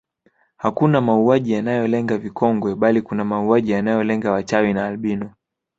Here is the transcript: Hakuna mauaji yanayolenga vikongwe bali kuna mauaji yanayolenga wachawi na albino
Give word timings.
Hakuna 0.57 1.01
mauaji 1.01 1.51
yanayolenga 1.53 2.17
vikongwe 2.17 2.75
bali 2.75 3.01
kuna 3.01 3.25
mauaji 3.25 3.71
yanayolenga 3.71 4.31
wachawi 4.31 4.73
na 4.73 4.87
albino 4.87 5.33